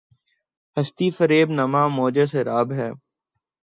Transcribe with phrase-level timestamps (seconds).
[0.77, 2.89] ہستی‘ فریب نامۂ موجِ سراب ہے